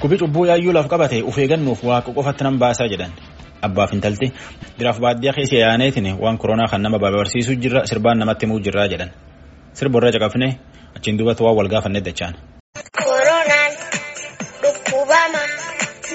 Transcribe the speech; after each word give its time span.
Dhukkubi 0.00 0.16
cubbuu 0.18 0.46
yaayyuu 0.48 0.72
laf 0.72 0.86
qabate 0.88 1.18
of 1.28 1.36
eeggannuuf 1.38 1.80
waaqa 1.84 2.10
qofatti 2.16 2.44
nan 2.44 2.56
baasaa 2.62 2.88
jedhan. 2.92 3.12
Abbaaf 3.66 3.90
intalti 3.96 4.26
biraaf 4.78 4.98
baadiyyaa 5.04 5.34
keessa 5.36 5.56
yaaneetiin 5.64 6.08
waan 6.22 6.38
koronaa 6.38 6.68
kan 6.72 6.80
nama 6.82 6.98
barsiisuu 6.98 7.56
jirra 7.62 7.80
sirbaan 7.90 8.18
namatti 8.18 8.46
himuu 8.46 8.60
jirraa 8.64 8.88
jedhan. 8.92 9.10
Sirba 9.76 9.98
irra 10.00 10.10
caqafne 10.16 10.48
achiin 10.96 11.18
duubatti 11.18 11.42
waan 11.44 11.56
wal 11.58 11.68
gaafanne 11.74 12.00
dachaan. 12.06 12.34
Koronaan 13.04 13.72
dhukkubama 14.62 15.42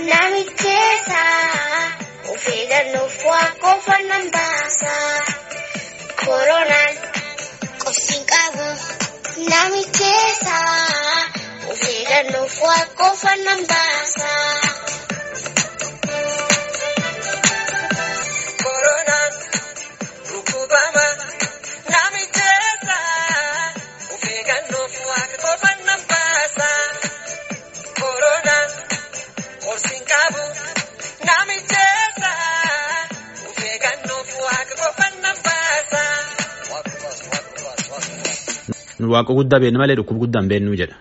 namicheessa 0.09 1.21
of 2.33 2.43
eeggannuuf 2.57 3.15
waa 3.29 3.47
qofa 3.63 3.95
nan 4.09 4.25
baasa. 4.35 4.93
Koronaan 6.25 6.93
qofti 7.83 8.17
qabu 8.33 8.67
namicheessa 9.51 10.57
of 12.23 12.61
waa 12.63 12.85
qofa 12.99 13.31
nan 13.45 13.59
baasa. 13.71 14.29
Koronaan 18.63 19.33
dhukkubama 20.29 21.05
namicheessa 21.93 22.97
of 24.13 24.23
eeggannuuf 24.31 24.93
waa 25.09 25.25
qofa 25.43 25.71
nan 25.87 26.01
baasa. 26.11 26.69
Koronaan 27.99 28.69
qofti 29.65 29.97
qabu 30.11 30.43
namicheessa 31.29 32.31
of 33.49 33.57
eeggannuuf 33.71 34.29
waa 34.45 34.61
qofa 34.79 35.07
nan 35.23 35.37
baasa. 35.47 36.03
Waaqa 39.15 39.31
guddaa 39.37 39.59
beeknu 39.63 39.79
malee 39.83 39.95
dhukkuba 39.99 40.19
guddaa 40.23 40.41
hin 40.41 40.49
beeknu 40.53 40.79
jedha. 40.83 40.95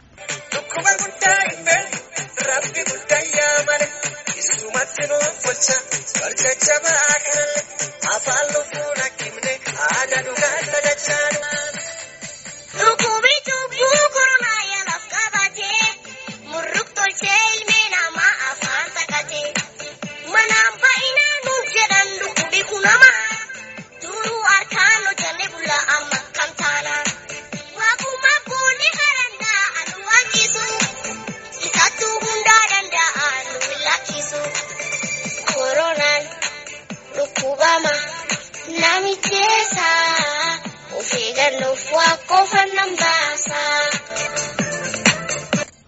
Kanallee 6.52 7.62
afaan 8.14 8.46
lubbuun 8.54 9.00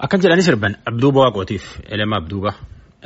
Akkan 0.06 0.20
jedhani 0.22 0.42
sirban 0.46 0.74
Abduuba 0.86 1.20
Waaqootiif 1.26 1.64
Elema 1.94 2.16
Abduuba. 2.20 2.50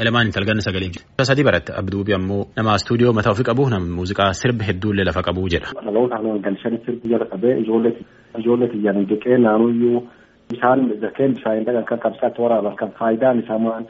Elemaan 0.01 0.27
intalganna 0.31 0.63
sagalee 0.67 0.91
jiru. 0.95 1.05
Sadii 1.29 1.45
baratte 1.49 1.73
Abduubi 1.81 2.13
ammoo 2.17 2.47
nama 2.57 2.75
istuudiyoo 2.81 3.13
mataa 3.17 3.33
ofii 3.35 3.45
qabu 3.51 3.69
nama 3.73 3.87
muuziqaa 3.99 4.33
sirba 4.41 4.65
hedduullee 4.69 5.05
lafa 5.09 5.23
qabu 5.29 5.43
jedha. 5.55 5.71
dhaloota 5.87 6.17
haala 6.17 6.39
galchanii 6.47 6.81
sirbi 6.87 7.07
jala 7.13 7.27
qabee 7.33 7.55
ijoollee 7.63 8.69
xiyyan 8.73 8.99
dhiqee 9.11 9.37
naannoyyuu 9.45 9.99
bishaan 10.51 10.81
zakeen 11.05 11.31
bishaan 11.37 11.65
dhagan 11.67 11.85
kan 11.91 11.99
qabsaatti 12.05 12.41
waraaban 12.45 12.77
kan 12.81 12.91
faayidaan 12.99 13.37
isaa 13.43 13.59
maal 13.67 13.85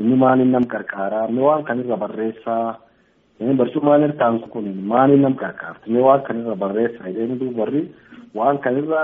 inni 0.00 0.16
maaliin 0.24 0.50
nam 0.56 0.64
qarqaaraa 0.74 1.26
mee 1.34 1.44
waan 1.48 1.62
kanirra 1.68 1.96
barreessaa 2.02 2.78
maaliin 3.46 4.12
ta'an 4.18 4.40
kun 4.52 4.64
maaliin 4.92 5.22
nam 5.22 5.34
qarqaarti 5.42 5.90
mee 5.92 6.02
waan 6.08 6.22
kanirra 6.28 6.56
barreessaa 6.62 7.08
jedhanii 7.16 7.38
duuba 7.40 7.60
warri 7.62 7.82
waan 8.34 8.58
kanirra 8.64 9.00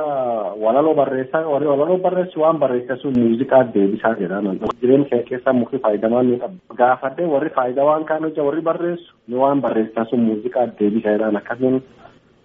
walaloo 0.64 0.94
barreessaa 1.00 1.42
walaloo 1.52 1.98
barreessu 2.06 2.40
waan 2.40 2.58
barreessaa 2.62 2.96
sun 3.02 3.14
muuziqaa 3.18 3.62
deebisaa 3.74 4.14
jedhaman 4.20 4.58
jireenya 4.80 5.08
kee 5.10 5.22
keessaa 5.30 5.52
mukti 5.60 5.78
faayidamaan 5.86 6.30
ni 6.30 6.38
qaba 6.42 6.76
gaafadhee 6.82 7.26
warri 7.34 7.50
faayidaa 7.56 7.84
waan 7.90 8.04
kaan 8.10 8.22
hojja 8.28 8.42
warri 8.48 8.62
barreessu 8.70 9.14
mee 9.28 9.38
waan 9.44 9.60
barreessaa 9.66 10.04
sun 10.10 10.20
muuziqaa 10.28 10.66
deebisaa 10.80 11.12
jedhan 11.16 11.36
akkasiin 11.42 11.82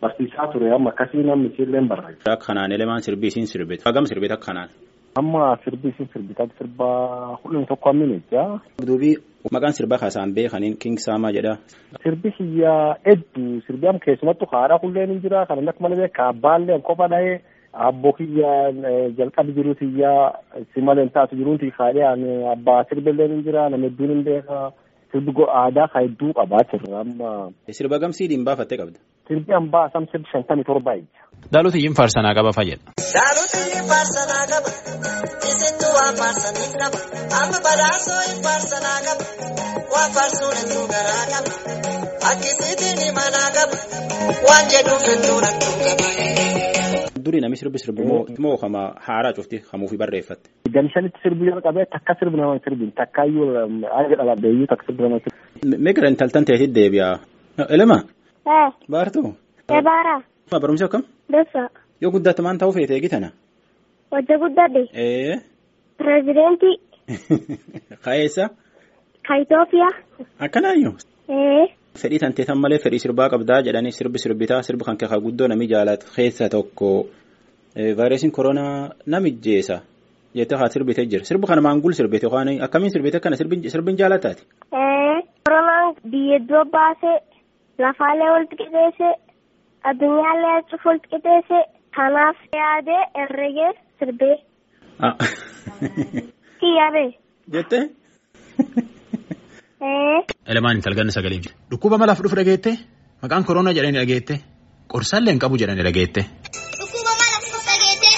barsiisaa 0.01 0.47
ture 0.53 0.71
amma 0.75 0.89
akkasii 0.93 1.23
namni 1.23 1.47
isiillee 1.53 1.81
barreessa. 1.91 2.31
Akka 2.33 2.45
kanaan 2.47 2.71
elemaan 2.71 3.01
sirbii 3.05 3.27
isiin 3.31 3.47
sirbite. 3.47 3.83
Hagam 3.85 4.05
sirbite 4.05 4.33
akka 4.33 4.45
kanaan. 4.51 4.69
Amma 5.19 5.57
sirbi 5.63 5.89
isin 5.93 6.07
sirbitaa 6.13 6.47
sirba 6.57 6.87
hundeen 7.43 7.65
tokko 7.69 7.89
ammin 7.89 8.11
ejjaa. 8.17 8.59
Abduubi 8.81 9.11
maqaan 9.55 9.75
sirbaa 9.77 9.99
kaasaan 10.03 10.33
beekaniin 10.37 10.77
King 10.83 10.97
Saamaa 11.05 11.31
jedha. 11.35 11.53
Sirbi 12.03 12.29
hiyyaa 12.39 12.95
hedduu 13.07 13.61
sirbi 13.67 13.87
amma 13.91 14.01
keessumattuu 14.05 14.49
haadha 14.53 14.79
hulleen 14.83 15.09
hin 15.13 15.21
jira 15.25 15.45
kan 15.49 15.67
akka 15.69 15.83
malee 15.85 15.99
beekaa 16.03 16.29
abbaallee 16.33 16.79
qofa 16.89 17.07
dhahee 17.13 17.35
abboo 17.89 18.13
kiyyaa 18.19 18.71
jalqabi 19.19 19.51
jiruut 19.59 19.81
hiyyaa 19.85 20.33
si 20.73 20.81
malee 20.89 21.05
taatu 21.17 21.35
jiruuti 21.41 21.71
kaadhee 21.77 22.09
abbaa 22.55 22.79
sirbillee 22.89 23.27
hin 23.35 23.43
jira 23.49 23.69
nama 23.69 23.85
hedduun 23.89 24.11
hin 24.15 24.23
beeka 24.29 24.59
sirbi 25.13 25.31
aadaa 25.61 25.87
ka 25.93 25.97
hedduu 26.05 26.31
qabaachirra 26.39 26.97
amma 27.05 27.31
Sirba 27.77 27.97
gamsii 28.03 28.27
dhiimbaa 28.31 28.55
fattee 28.59 28.77
qabda. 28.81 28.99
sirbi 29.27 29.51
hambaa 29.57 29.85
sam 29.93 30.03
sirbi 30.11 30.27
shantamii 30.33 30.65
torba 30.69 30.91
ejja. 30.99 31.21
Daalota 31.53 31.77
iyyiin 31.79 31.95
faarsanaa 31.99 32.33
qaba 32.37 32.51
fayyada. 32.57 32.83
Dhaloonni 33.15 33.81
faarsanaa 33.91 34.45
qaba 34.51 34.69
isintu 35.51 35.87
waan 35.97 36.15
faarsanii 36.21 36.69
qaba 36.81 36.97
amma 37.39 37.59
badhaasoo 37.67 38.19
hin 38.27 38.39
faarsanaa 38.47 38.99
qaba 39.07 39.23
waan 39.93 40.11
faarsuun 40.17 40.55
hedduu 40.59 40.83
garaa 40.93 41.23
qaba 41.33 41.51
akkisiitiin 42.31 42.97
himanaa 43.05 43.49
qaba 43.57 43.75
waan 44.49 44.65
jedhuuf 44.75 45.03
hedduu 45.11 45.37
rakkoo 45.47 45.73
qaba. 45.85 46.72
Durii 47.25 47.41
namni 47.41 47.57
sirbi 47.57 47.79
sirbi 47.79 48.03
moo 48.43 48.57
kama 48.57 48.81
haaraa 49.07 49.33
cufti 49.37 49.59
kamuufi 49.71 49.97
barreeffatte. 50.01 50.49
Gamshanitti 50.75 51.19
sirbi 51.23 51.45
jala 51.49 51.61
qabee 51.67 51.85
takka 51.93 52.13
sirbi 52.19 52.37
nama 52.37 52.59
sirbi 52.65 52.85
takkaayyuu 52.99 53.47
aga 53.99 54.15
dhalabeeyyuu 54.19 54.67
takka 54.71 54.85
sirbi 54.87 55.03
nama 55.03 55.19
sirbi. 55.23 55.77
Meeqira 55.85 56.07
intaltan 56.13 56.45
ta'eetti 56.45 56.67
deebi'a. 56.77 57.09
Elema 57.75 57.97
baartuu. 58.89 59.29
Ebaara, 59.69 60.15
Barumsi 60.51 60.83
akkam? 60.85 61.03
Bessa, 61.31 61.69
Yoo 62.01 62.11
guddaatti 62.11 62.41
maan 62.45 62.57
ta'uu 62.61 62.73
feete 62.75 62.93
eegitana? 62.97 63.29
Wajja 64.11 64.35
Guddadhe, 64.41 64.81
Ee. 64.93 65.35
Pireezidentii 65.97 66.75
Ka'eessa? 68.05 68.49
ka 69.27 69.33
Itoophiyaa, 69.43 69.93
Akkanaayyuu. 70.39 70.93
eh, 71.29 71.67
Fedhii 72.01 72.19
tanteetan 72.19 72.57
malee 72.61 72.79
fedhii 72.83 72.99
sirbaa 73.03 73.29
qabdaa 73.33 73.61
jedhanii 73.67 73.91
sirbi 73.97 74.19
sirbitaa 74.23 74.61
sirbi 74.67 74.83
kan 74.87 74.97
keekaa 75.01 75.19
guddoo 75.25 75.47
nami 75.47 75.67
jaalatu 75.73 76.05
keessa 76.15 76.49
tokko 76.49 76.89
vaayirasiin 77.97 78.31
koronaa 78.37 78.89
namijjeessa 79.05 79.77
jettee 80.37 80.57
haa 80.61 80.69
sirbitee 80.75 81.05
jira. 81.11 81.23
Sirbi 81.29 81.47
kana 81.47 81.61
maangul 81.67 81.93
sirbite 81.99 82.27
waan 82.33 82.49
akkamiin 82.67 82.91
sirbite 82.95 83.19
kana 83.19 83.35
sirbin 83.35 83.97
jaalataati. 84.01 84.43
eh, 84.81 85.19
koronaan 85.45 85.95
biyya 86.11 86.37
iddoo 86.41 86.65
baasee, 86.75 87.17
lafaalee 87.85 88.29
walitti 88.35 88.55
qixeessee, 88.61 89.13
addunyaallee 89.91 90.53
achuuf 90.59 90.85
walitti 90.85 91.09
qixeessee, 91.15 91.63
kanaaf 91.97 92.37
yaadee 92.61 93.01
herregee 93.19 93.71
sirbee, 93.99 94.35
kiyyaabee, 96.61 97.09
Jettee? 97.53 97.83
Eh, 99.83 100.19
Elemaan 100.51 100.77
intalganna 100.79 101.11
sagalee 101.17 101.39
jira. 101.43 101.55
Dhukkuba 101.71 101.97
malaaf 102.01 102.19
dhufu 102.23 102.35
dhageette 102.39 102.71
maqaan 103.23 103.43
koronaa 103.47 103.73
jedhanii 103.77 103.99
dhageette 104.01 104.35
qorsaallee 104.93 105.33
hin 105.35 105.41
qabu 105.43 105.55
jedhanii 105.61 105.85
dhageette. 105.87 106.21
Dhukkuba 106.79 107.11
mala 107.21 107.37
fuuf 107.47 107.63
dhageette, 107.69 108.11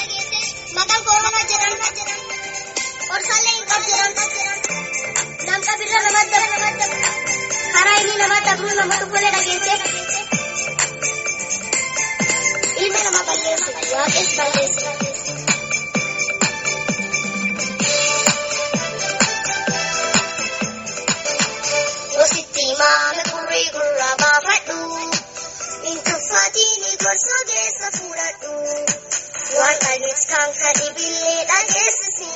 maqaan 0.78 1.02
koronaa 1.10 1.44
jedhan, 1.52 1.74
qorsaallee 3.10 3.54
hin 3.58 3.66
qabu 3.72 3.88
jedhan, 3.92 4.12
namqa 5.50 5.74
birra 5.82 6.00
nama 6.08 6.22
dabra, 6.34 6.58
karaa 7.76 7.98
inni 8.04 8.16
nama 8.24 8.38
dabru 8.50 8.70
nama 8.82 8.96
dhukkulee 9.02 9.32
dhageette, 9.38 9.74
ilmi 12.84 13.02
nama 13.08 13.22
balleessu, 13.30 13.70
waaqes 13.96 14.30
balleessu. 14.40 15.15
Kan 29.80 30.50
kadhibillee 30.62 31.46
dhageessisi. 31.50 32.30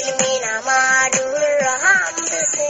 Ilmi 0.00 0.32
namaa 0.44 1.08
durra 1.16 1.72
hambise. 1.84 2.68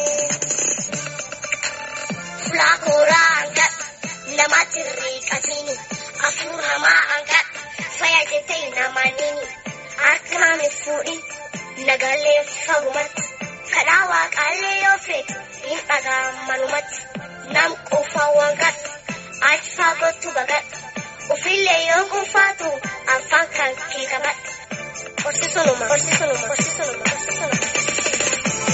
Fulaa 2.45 2.77
kooraa 2.85 3.29
hanqadhu. 3.37 3.85
Namatti 4.37 4.81
riiqatini. 5.01 5.75
Afur 6.29 6.57
namaa 6.69 7.01
hanqadhu. 7.11 7.59
Fayyaa 7.99 8.25
jettee 8.31 8.71
namaa 8.79 9.11
nini. 9.21 9.47
Harka 10.03 10.39
naame 10.45 10.69
fuudhin. 10.81 11.21
Nagalee 11.87 12.41
fagumatti. 12.67 13.23
kadhaa 13.73 14.05
waaqaallee 14.11 14.77
yoo 14.85 14.99
feetu 15.07 15.35
hin 15.65 15.81
dhagaa 15.89 16.23
manumatti 16.47 17.01
nam 17.57 17.75
quufaa 17.91 18.29
waan 18.37 18.57
gadhu 18.61 18.91
achi 19.51 19.71
faagottu 19.77 20.29
bagadhu 20.39 20.79
ufillee 21.35 21.77
yoo 21.89 22.01
quufaatu 22.15 22.71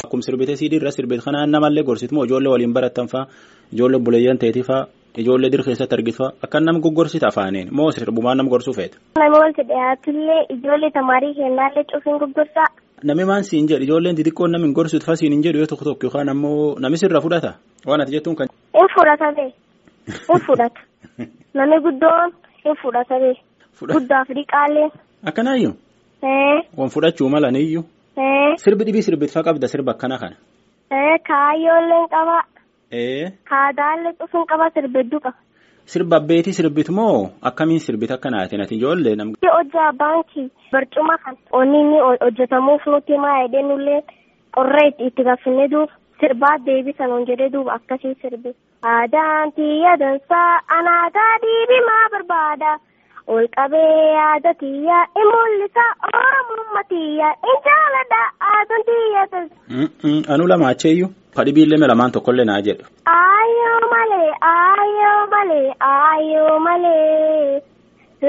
Akkuma 0.05 0.23
sirbitee 0.27 0.57
siidii 0.61 0.79
irra 0.81 0.91
sirbite 0.93 1.23
kanaan 1.25 1.51
namallee 1.55 1.83
gorsitu 1.89 2.15
moo 2.15 2.25
ijoollee 2.29 2.51
waliin 2.53 2.73
barattan 2.77 3.09
faa 3.13 3.25
ijoollee 3.73 4.01
buleeyyan 4.07 4.39
ta'eetii 4.39 4.63
faa 4.69 4.83
ijoollee 5.23 5.51
dir 5.53 5.63
keessatti 5.67 5.95
argitu 5.97 6.19
faa 6.19 6.31
akka 6.47 6.61
nam 6.61 6.81
goggorsita 6.85 7.27
afaaniin 7.33 7.69
moo 7.79 7.91
sirbumaan 7.93 8.37
nam 8.39 8.49
gorsuu 8.53 8.75
feeta. 8.79 8.99
Nama 9.19 9.39
walitti 9.43 9.63
dhiyaatullee 9.71 10.41
ijoollee 10.57 10.91
tamaarii 10.99 11.35
kennaallee 11.39 11.85
cufiin 11.93 12.19
gurgurtaa. 12.23 12.67
Nami 13.03 13.25
maan 13.31 13.45
siin 13.45 13.69
jedhu 13.69 13.85
ijoolleen 13.89 14.17
xixiqqoon 14.17 14.51
namni 14.53 14.67
hin 14.69 14.75
gorsitu 14.79 15.07
faa 15.07 15.17
siin 15.17 15.33
hin 15.33 15.43
jedhu 15.47 15.59
yoo 15.63 15.67
tokko 15.73 15.85
tokko 15.85 16.07
yookaan 16.07 16.29
ammoo 16.35 16.77
nami 16.87 16.97
sirra 17.03 17.21
fudhata 17.21 17.53
waan 17.87 18.01
ati 18.05 18.13
jettuun 18.19 18.37
kan. 18.37 18.49
In 18.83 18.89
fudhata 18.97 19.33
bee. 19.41 19.51
In 20.35 20.41
fudhata. 20.47 20.81
Namni 21.55 21.81
guddoon 21.89 22.29
in 22.65 22.77
fudhata 22.83 23.19
bee. 23.25 23.35
Guddaaf 23.95 24.29
dhiqaallee. 24.39 24.89
Akkanaayyuu. 25.27 25.75
Wan 26.77 26.89
fudhachuu 26.91 27.29
mala 27.29 27.51
niyyuu. 27.51 27.85
Ee. 28.19 28.57
Sirbi 28.57 28.85
dhibii 28.85 29.03
sirbitfaa 29.03 29.43
qabda 29.43 29.69
sirba 29.69 29.93
akkana 29.93 30.19
kana. 30.19 30.37
Ee 30.91 31.19
kaayyoolleen 31.29 32.07
qaba. 32.15 32.37
Ee. 32.93 33.31
Kaadaallee 33.51 34.13
cufiin 34.21 34.47
qaba 34.53 34.71
sirbedduu 34.75 35.21
qaba. 35.21 35.37
Sirba 35.93 36.17
abbeetii 36.17 36.53
sirbitu 36.59 36.93
moo 36.93 37.31
akkamiin 37.43 37.81
sirbita 37.87 38.15
akkanaatiin 38.15 38.63
ati 38.63 38.75
ijoollee 38.77 39.17
nam. 39.17 39.33
hojjaa 39.57 39.93
baankii 39.93 40.49
barcuma 40.73 41.19
kan 41.25 41.37
onni 41.53 41.81
hojjetamuuf 42.23 42.87
nuti 42.87 43.13
himaa 43.13 43.43
jedhee 43.43 43.63
nullee 43.69 44.01
qorree 44.57 44.89
itti 45.07 45.23
gaffinne 45.29 45.69
duuba 45.71 45.93
sirbaa 46.21 46.57
deebisan 46.67 47.13
on 47.13 47.27
jedhee 47.27 47.51
duuba 47.53 47.73
akkasii 47.75 48.15
sirbi. 48.23 48.55
Aadaan 48.83 49.53
tiyya 49.57 49.93
dansaa 50.01 50.61
anaataa 50.79 51.35
diibimaa 51.45 52.07
barbaada. 52.13 52.73
Ol 53.33 53.47
qabee 53.57 53.93
yaada 54.19 54.53
tiyya 54.63 54.99
in 55.21 55.29
mul'isa 55.35 55.85
oromummaa 56.09 56.85
tiyya 56.93 57.29
in 57.51 57.57
jaaladha 57.67 58.21
aadaan 58.53 58.83
tiyya 58.89 59.23
dansaa. 59.33 60.35
Anu 60.35 60.45
lama 60.53 60.67
acheeyyuu 60.73 61.09
kadhibiillee 61.39 61.79
me 61.83 61.87
lamaan 61.93 62.13
tokkollee 62.17 62.45
naa 62.51 62.61
jedhu. 62.67 62.85
Aayoo 63.15 63.81
malee 63.95 64.29
aayoo 64.51 65.23
malee 65.35 65.69
aayoo 65.93 66.59
malee 66.67 67.63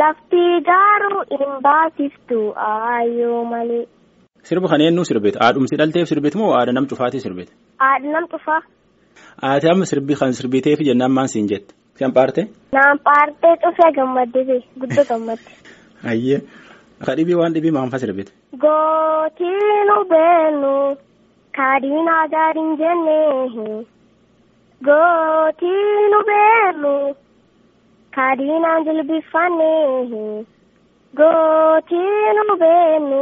lafti 0.01 0.43
garuu 0.71 1.21
hin 1.39 1.53
baasiftu 1.67 2.39
aayoo 2.69 3.43
malee. 3.53 3.83
Sirba 4.47 4.67
kana 4.71 4.83
eenyu 4.87 5.03
sirbite? 5.11 5.37
Haadhumsi 5.43 5.75
dhalteef 5.79 6.07
sirbite 6.09 6.37
moo 6.41 6.51
haadha 6.55 6.71
nam 6.77 6.85
cufaatii 6.91 7.19
sirbite? 7.25 7.51
Haadha 7.83 8.09
nam 8.15 8.25
cufaa. 8.33 8.61
Ati 9.51 9.67
amma 9.73 9.85
sirbi 9.91 10.13
kan 10.21 10.33
sirbiteef 10.39 10.79
jennaan 10.87 11.11
maan 11.17 11.27
siin 11.33 11.47
jette? 11.51 11.73
Kan 11.99 12.11
paarte? 12.17 12.41
Naan 12.75 12.99
paartee 13.07 13.55
cufee 13.63 13.91
gammadde 13.97 14.39
bee 14.51 14.61
guddoo 14.83 15.05
gammadde. 15.09 15.49
Ayyee. 16.13 16.39
Kadhibii 17.05 17.37
waan 17.41 17.53
dhibii 17.55 17.71
maanfa 17.77 17.99
sirbite? 17.99 18.31
Gootiinu 18.63 19.97
beenu 20.11 20.73
kaadhiinaa 21.57 22.23
gaariin 22.33 22.73
jennee 22.81 23.85
gootiinu 24.87 26.19
beenu 26.29 26.93
kaadhiinaan 28.17 28.85
jilbifannee 28.87 30.43
gootiinu 31.19 32.55
beenu 32.63 33.21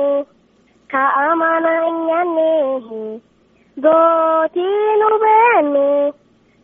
kaa'amana 0.93 1.73
hin 1.85 1.99
nyaannee 2.07 3.19
gootiinu 3.85 5.09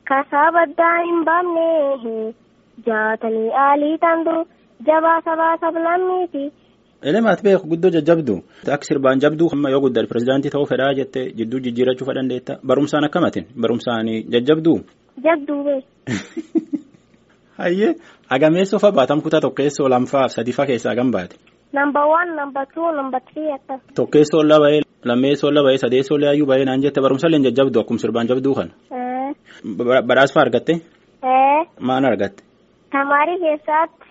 beenu 0.09 0.23
kasabaddaa 0.23 1.03
hin 1.05 1.25
baafnee 1.25 2.33
jaatanii 2.85 3.51
aalii 3.53 3.97
tandu 3.97 4.47
jabaa 4.85 5.21
sabaa 5.21 5.57
sablammiiti. 5.57 6.51
Elemaat 7.01 7.43
beeku 7.43 7.67
guddoo 7.67 7.89
jajjabdu. 7.89 8.43
Akka 8.73 8.83
sirbaan 8.83 9.19
jabduu 9.19 9.49
amma 9.53 9.69
yoo 9.69 9.81
guddate 9.81 10.07
pirezidaantii 10.07 10.51
ta'uu 10.51 10.65
fedhaa 10.65 10.93
jette 10.93 11.31
jidduu 11.37 11.59
jijjiirachuu 11.59 12.07
fedhan 12.07 12.29
deetta. 12.29 12.57
Barumsaan 12.65 13.03
akkamatin 13.03 13.45
barumsaan 13.61 14.07
jajjabduu. 14.31 14.79
Jabduu 15.23 15.63
bee. 15.63 15.83
Hayyee 17.59 17.95
agameessoo 18.29 18.79
fa 18.79 18.91
baatam 18.91 19.21
kutaa 19.21 19.41
tokkeessoo 19.41 19.89
lamfaaf 19.89 20.31
sadiifaa 20.31 20.65
keessaa 20.65 20.95
gan 20.95 21.11
baate. 21.11 21.35
Number 21.73 22.01
one, 22.01 22.35
number 22.35 22.65
two, 22.73 22.91
number 22.91 23.21
three 23.33 23.51
akka. 23.53 23.79
Tokkeessoo 23.95 24.43
la 24.43 24.59
bahee 24.59 24.81
lammeessoo 25.05 25.51
la 25.51 25.63
bahee 25.63 25.77
sadeessoo 25.77 26.17
la 26.17 26.25
yaayyuu 26.25 26.47
bahee 26.47 26.65
naan 26.65 26.81
jette 26.81 27.01
barumsa 27.01 27.27
illee 27.27 27.39
jajjabdu 27.39 27.79
akkuma 27.79 27.99
sirbaan 27.99 28.27
jabduu 28.27 28.55
kana. 28.55 28.71
Badhaasfaa 29.63 30.41
argatte? 30.41 30.73
Ee. 31.23 31.65
Maan 31.87 32.05
argatte? 32.05 32.43
Tamaarii 32.91 33.39
keessatti 33.39 34.05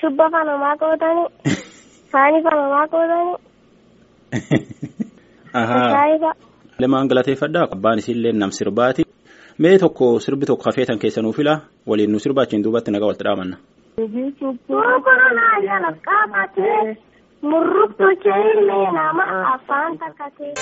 shubba 0.00 0.30
fanamaa 0.30 0.76
qootanii. 0.76 1.28
Saanii 2.12 2.42
fanamaa 2.42 2.86
qootanii. 2.88 3.36
Ahaa. 5.54 6.32
Lemaan 6.78 7.06
galateeffadhaa 7.06 7.66
abbaan 7.70 7.98
isiillee 7.98 8.32
nam 8.32 8.50
sirbaati. 8.50 9.02
Mee 9.58 9.78
tokko 9.78 10.20
sirbi 10.20 10.46
tokko 10.46 10.64
hafeetan 10.66 10.98
keessa 10.98 11.22
nuu 11.22 11.32
fila 11.32 11.60
waliin 11.86 12.12
nu 12.12 12.18
sirbaachiin 12.18 12.64
duubatti 12.64 12.90
nagaa 12.90 13.06
walitti 13.06 13.24
qabatee 16.06 16.96
murruktuu 17.42 18.12
illee 18.52 18.92
nama 18.92 19.24
afaan 19.54 19.98
takkatee. 19.98 20.54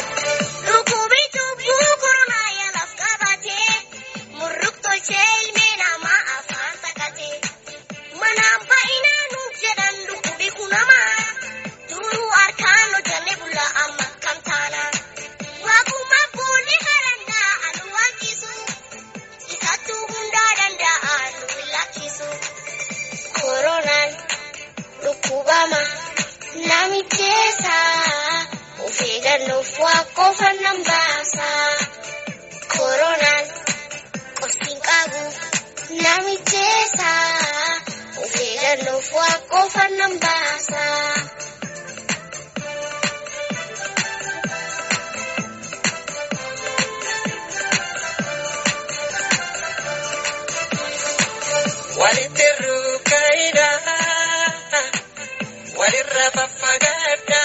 Namicheessa 26.91 27.79
of 28.85 28.97
eeggannoof 29.11 29.71
waa 29.85 30.03
qofa 30.17 30.49
nan 30.63 30.79
baasa. 30.89 31.49
Koronaan 32.73 33.47
qorsiin 34.41 34.79
qabu 34.89 35.23
namicheessa 36.03 37.11
of 38.23 38.35
eeggannoof 38.47 39.07
waa 39.19 39.37
qofa 39.53 39.85
nan 39.99 40.13
baasa. 40.25 40.83
Walirra 55.91 56.27
faffagaadha 56.37 57.41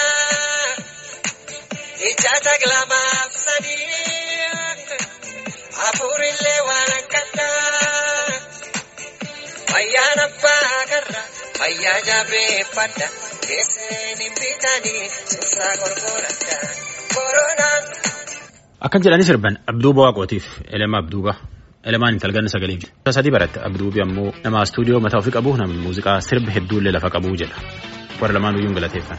ija 2.10 2.34
taglamaaf 2.46 3.32
sadii 3.44 4.50
hafuurillee 5.78 6.60
waan 6.68 6.92
akkadha 6.98 7.48
fayyaan 9.72 10.20
abbaa 10.26 10.78
garra 10.92 11.22
fayyaa 11.58 11.96
jabeeffadha 12.10 13.08
keesseen 13.48 14.18
hin 14.24 14.34
bitanii 14.42 15.04
sirraa 15.32 15.74
gorgoradha 15.82 16.56
koronaan 17.16 17.84
Akkan 18.88 19.02
jedhanii 19.08 19.28
sirban 19.32 19.58
Abduuba 19.74 20.02
Waaqootiif 20.06 20.46
Elema 20.78 20.98
Abduuba. 21.02 21.32
Elemaan 21.86 22.16
intalganna 22.18 22.50
sagalee 22.52 22.76
jiru. 22.82 22.92
Sadii 23.16 23.32
baratte 23.36 23.60
Abduubi 23.68 24.02
ammoo 24.04 24.32
nama 24.44 24.62
istuudiyoo 24.68 25.00
mataa 25.06 25.20
ofii 25.22 25.34
qabu 25.38 25.56
nama 25.60 25.74
muuziqaa 25.86 26.18
sirba 26.28 26.50
hedduullee 26.58 26.92
lafa 26.98 27.10
qabu 27.18 27.36
jedha. 27.42 27.56
Warra 28.20 28.34
lamaan 28.38 28.58
iyyuu 28.62 28.74
galateeffan. 28.80 29.18